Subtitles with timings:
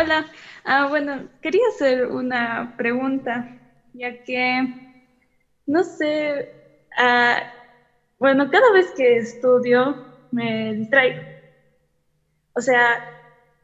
[0.00, 0.24] Hola,
[0.64, 3.46] ah, bueno, quería hacer una pregunta,
[3.92, 4.66] ya que,
[5.66, 6.48] no sé,
[6.96, 7.42] ah,
[8.18, 9.94] bueno, cada vez que estudio
[10.30, 11.20] me distraigo.
[12.54, 13.04] O sea,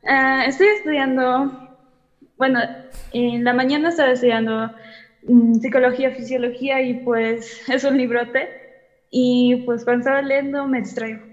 [0.07, 1.51] ah, estoy estudiando,
[2.37, 2.61] bueno,
[3.13, 4.71] en la mañana estaba estudiando
[5.23, 8.51] mm, psicología, fisiología y pues es un librote.
[9.11, 11.25] Y pues cuando estaba leyendo me distraigo.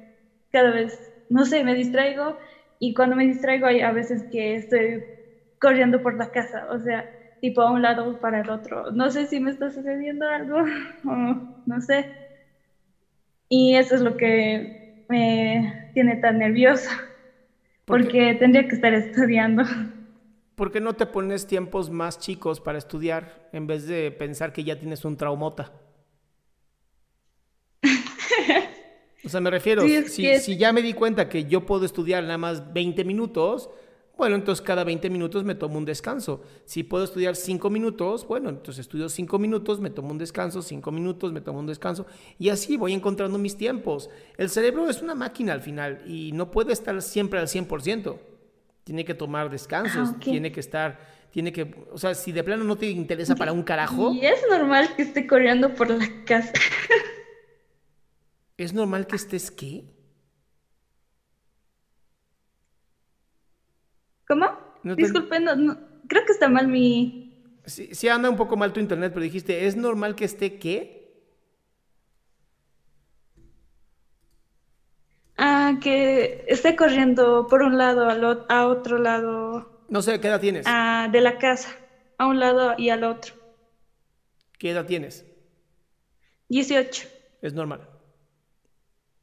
[0.52, 0.98] Cada vez,
[1.30, 2.38] no sé, me distraigo
[2.86, 5.06] y cuando me distraigo hay a veces que estoy
[5.58, 7.10] corriendo por la casa, o sea,
[7.40, 8.92] tipo a un lado para el otro.
[8.92, 10.58] No sé si me está sucediendo algo
[11.06, 12.06] o no sé.
[13.48, 16.92] Y eso es lo que me tiene tan nerviosa,
[17.86, 19.64] porque tendría que estar estudiando.
[20.56, 24.66] ¿Por qué no te pones tiempos más chicos para estudiar en vez de pensar que
[24.66, 25.72] ya tienes un traumota?
[29.26, 31.86] O sea, me refiero, Sí, si, que- si ya me di cuenta que yo puedo
[31.86, 33.70] estudiar nada más 20 minutos,
[34.18, 36.44] bueno, entonces cada 20 minutos me tomo un descanso.
[36.66, 40.92] Si puedo estudiar 5 minutos, bueno, entonces estudio 5 minutos, me tomo un descanso, 5
[40.92, 42.06] minutos, me tomo un descanso,
[42.38, 44.10] y así voy encontrando mis tiempos.
[44.38, 48.20] El cerebro es una máquina al final y no puede estar siempre al 100%.
[48.84, 50.24] Tiene que tomar descansos, Ah, ok.
[50.24, 51.00] tiene que estar,
[51.32, 54.42] tiene que, o sea, si de plano no te interesa para un carajo, Y es
[54.50, 56.52] normal que esté corriendo por la casa.
[58.58, 59.86] ¿Es normal que estés qué?
[64.28, 64.48] ¿Cómo?
[64.84, 65.78] No te- Disculpe, no, no,
[66.08, 67.32] creo que está mal mi...
[67.66, 71.00] Sí, sí anda un poco mal tu internet, pero dijiste, ¿es normal que esté qué?
[75.38, 80.42] Ah, que esté corriendo por un lado al a otro lado No sé, ¿qué edad
[80.42, 80.66] tienes?
[80.66, 81.70] ah, de la casa,
[82.18, 83.34] a un lado y al otro.
[84.58, 85.26] ¿Qué edad tienes?
[86.50, 87.08] 18,
[87.42, 87.88] Es normal.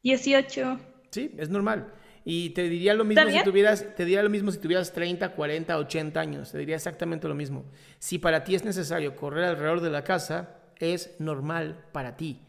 [0.02, 0.78] 18.
[1.10, 1.92] Sí, es normal.
[2.24, 5.30] Y te diría lo mismo ¿Está si tuvieras, te diría lo mismo si tuvieras 30,
[5.30, 6.52] 40, 80 años.
[6.52, 7.64] Te diría exactamente lo mismo.
[7.98, 12.40] Si para ti es necesario correr alrededor de la casa, es normal para ti.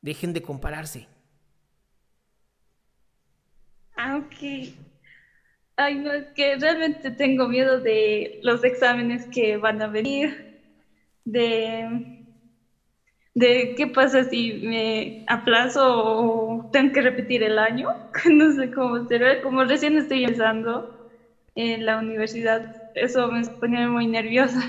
[0.00, 1.08] Dejen de compararse.
[3.96, 4.74] Ah, ok.
[5.76, 10.60] Ay, no, es que realmente tengo miedo de los exámenes que van a venir,
[11.24, 12.25] de,
[13.36, 17.90] de qué pasa si me aplazo o tengo que repetir el año.
[18.30, 21.10] No sé cómo será, como recién estoy empezando
[21.54, 24.60] en la universidad, eso me pone muy nerviosa.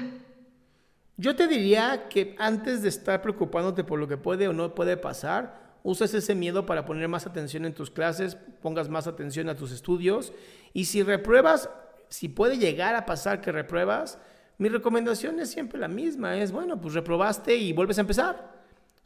[1.15, 4.97] Yo te diría que antes de estar preocupándote por lo que puede o no puede
[4.97, 9.55] pasar, uses ese miedo para poner más atención en tus clases, pongas más atención a
[9.55, 10.33] tus estudios
[10.73, 11.69] y si repruebas,
[12.09, 14.19] si puede llegar a pasar que repruebas,
[14.57, 18.56] mi recomendación es siempre la misma, es bueno, pues reprobaste y vuelves a empezar.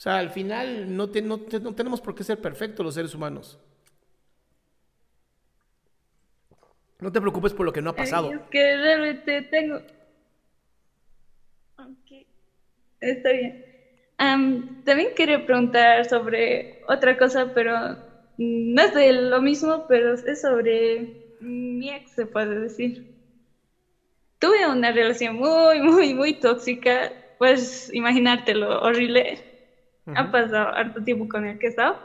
[0.02, 2.96] O sea, al final no, te- no te- no tenemos por qué ser perfectos los
[2.96, 3.59] seres humanos.
[7.00, 8.32] No te preocupes por lo que no ha pasado.
[8.32, 9.76] Es que realmente tengo...
[11.78, 12.26] Ok,
[13.00, 13.64] está bien.
[14.18, 17.96] Am, también quería preguntar sobre otra cosa, pero
[18.38, 23.04] no es de lo mismo, pero es sobre mi ex, se puede decir.
[24.40, 29.51] Tuve una relación muy, muy, muy tóxica, puedes imaginártelo, horrible.
[30.16, 31.97] Ha pasado harto tiempo con el que he estado,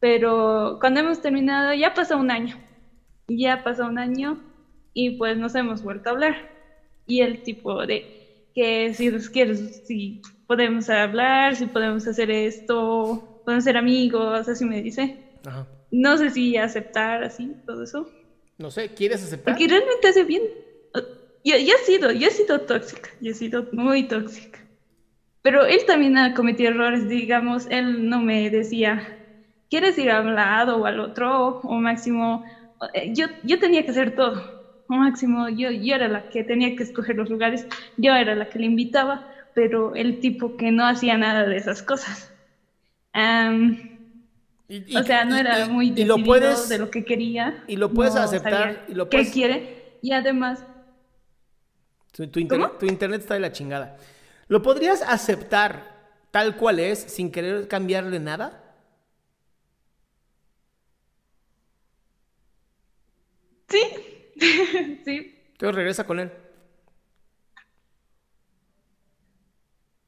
[0.00, 2.56] pero cuando hemos terminado ya pasó un año.
[3.28, 4.40] Ya pasó un año
[4.92, 6.50] y pues nos hemos vuelto a hablar.
[7.06, 13.64] Y el tipo de que si quieres, si podemos hablar, si podemos hacer esto, podemos
[13.64, 15.16] ser amigos, así me dice.
[15.46, 15.66] Ajá.
[15.90, 18.08] No sé si aceptar así, todo eso.
[18.58, 19.54] No sé, ¿quieres aceptar?
[19.54, 20.42] Porque realmente hace bien.
[21.44, 24.60] Yo, yo he sido, yo he sido tóxica, yo he sido muy tóxica.
[25.42, 29.02] Pero él también ha cometido errores, digamos, él no me decía,
[29.70, 31.60] ¿quieres ir a un lado o al otro?
[31.62, 32.42] O máximo,
[32.92, 34.42] eh, yo, yo tenía que hacer todo.
[34.86, 37.66] O máximo, yo, yo era la que tenía que escoger los lugares,
[37.96, 39.22] yo era la que le invitaba,
[39.54, 42.30] pero el tipo que no hacía nada de esas cosas.
[44.68, 47.04] Y- y- o sea, no era y- muy y decidido lo puedes de lo que
[47.04, 47.64] quería.
[47.66, 49.96] y lo puedes no aceptar, y lo qué puedes- quiere.
[50.02, 50.64] Y además,
[52.12, 53.96] Tu, tu internet, tu internet está de la chingada.
[54.50, 58.52] ¿Lo podrías aceptar tal cual es sin querer cambiarle nada?
[63.68, 63.80] sí,
[65.04, 66.32] sí, Entonces regresa con él.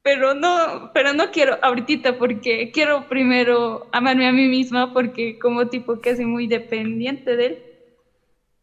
[0.01, 5.69] pero no, pero no quiero ahorita porque quiero primero amarme a mí misma porque como
[5.69, 7.59] tipo que soy muy dependiente de él.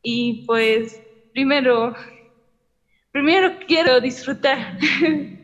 [0.03, 1.01] Y pues
[1.33, 1.95] primero,
[3.13, 4.77] primero quiero disfrutar.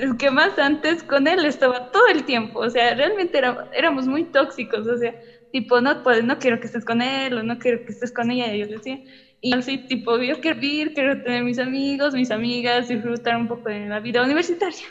[0.00, 4.06] Es que más antes con él estaba todo el tiempo, o sea, realmente era- éramos
[4.06, 5.14] muy tóxicos, o sea,
[5.52, 8.30] tipo, no, pues, no quiero que estés con él o no quiero que estés con
[8.30, 8.98] ella, y yo le decía,
[9.42, 13.68] y así, tipo, yo quiero vivir, quiero tener mis amigos, mis amigas, disfrutar un poco
[13.68, 14.86] de la vida universitaria.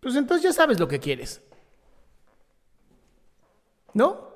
[0.00, 1.42] Pues entonces ya sabes lo que quieres.
[3.92, 4.28] ¿No?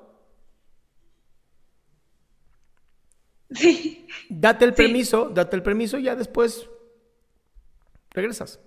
[3.51, 4.83] Sí, Date el Sí.
[4.83, 6.67] permiso, date el permiso y ya después
[8.11, 8.59] regresas.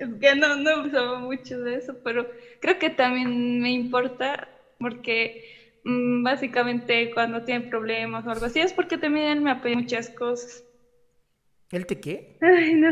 [0.00, 2.28] Es que no, no usaba mucho de eso, pero
[2.60, 4.48] creo que también me importa
[4.78, 5.44] porque
[5.84, 10.10] mm, básicamente cuando tiene problemas o algo así es porque también él me apoya muchas
[10.10, 10.64] cosas.
[11.70, 12.24] ¿El te qué?
[12.40, 12.90] Ay, no,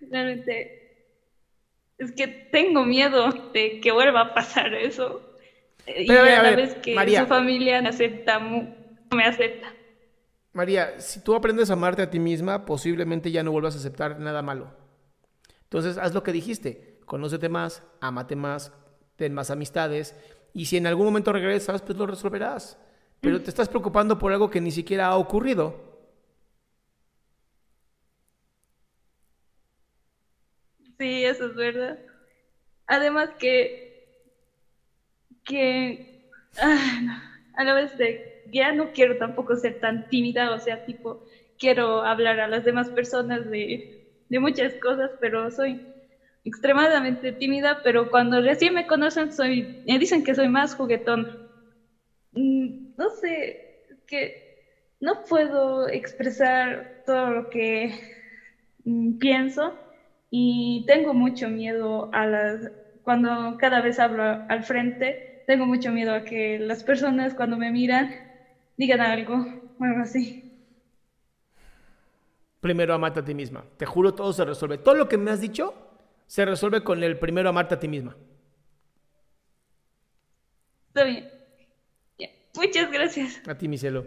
[0.00, 0.70] realmente
[1.98, 5.22] es que tengo miedo de que vuelva a pasar eso.
[5.86, 7.22] Y a ver, a a la ver, vez que María.
[7.22, 8.68] su familia me acepta, no
[9.16, 9.74] me acepta.
[10.52, 14.18] María, si tú aprendes a amarte a ti misma, posiblemente ya no vuelvas a aceptar
[14.20, 14.72] nada malo.
[15.74, 17.00] Entonces, haz lo que dijiste.
[17.04, 18.72] Conócete más, ámate más,
[19.16, 20.14] ten más amistades.
[20.52, 22.78] Y si en algún momento regresas, pues lo resolverás.
[23.20, 25.74] Pero te estás preocupando por algo que ni siquiera ha ocurrido.
[30.96, 31.98] Sí, eso es verdad.
[32.86, 34.22] Además que,
[35.42, 36.30] que
[36.62, 37.20] ah,
[37.56, 37.90] a la vez
[38.52, 41.24] ya no quiero tampoco ser tan tímida, o sea, tipo,
[41.58, 45.82] quiero hablar a las demás personas de, de muchas cosas, pero soy
[46.44, 51.28] extremadamente tímida, pero cuando recién me conocen soy, me dicen que soy más juguetón.
[52.32, 53.60] Mm, No sé,
[54.06, 54.36] que
[55.00, 57.94] no puedo expresar todo lo que
[58.84, 59.78] mm, pienso
[60.30, 62.60] y tengo mucho miedo a las,
[63.02, 67.72] cuando cada vez hablo al frente, tengo mucho miedo a que las personas cuando me
[67.72, 68.10] miran
[68.76, 69.46] digan algo
[69.78, 70.44] o algo así.
[72.64, 73.62] Primero amate a ti misma.
[73.76, 74.78] Te juro, todo se resuelve.
[74.78, 75.74] Todo lo que me has dicho
[76.26, 78.16] se resuelve con el primero amarte a ti misma.
[80.88, 81.30] Está bien.
[82.54, 83.42] Muchas gracias.
[83.46, 84.06] A ti, mi cielo.